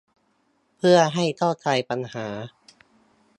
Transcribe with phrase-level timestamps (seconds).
[0.77, 2.27] เพื่อให้เข้าใจปัญหา